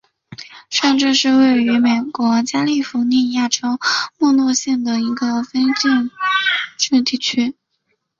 [0.71, 3.77] 上镇是位于美国加利福尼亚州
[4.17, 6.09] 莫诺县的一个非建
[6.79, 7.55] 制地区。